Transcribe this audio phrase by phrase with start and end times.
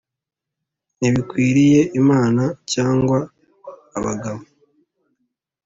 [0.97, 3.17] ntibikwiriye imana cyangwa
[3.97, 4.41] abagabo